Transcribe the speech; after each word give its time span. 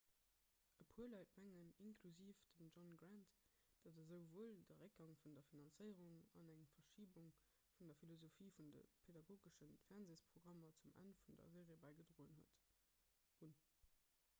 e 0.81 0.85
puer 0.91 1.07
leit 1.09 1.33
mengen 1.41 1.73
inklusiv 1.87 2.37
dem 2.59 2.69
john 2.77 2.95
grant 3.01 3.35
datt 3.83 3.89
esouwuel 4.03 4.55
de 4.71 4.79
réckgang 4.79 5.13
vun 5.19 5.35
der 5.37 5.45
finanzéierung 5.51 6.17
an 6.39 6.49
eng 6.55 6.65
verschibung 6.79 7.31
vun 7.75 7.87
der 7.91 7.99
philosophie 8.01 8.51
vun 8.57 8.73
de 8.75 8.83
pedagogesche 9.05 9.71
fernseesprogrammer 9.87 10.75
zum 10.81 10.99
enn 11.05 11.17
vun 11.27 11.39
der 11.43 11.53
serie 11.59 11.81
bäigedroen 11.87 12.37
hunn 12.43 13.59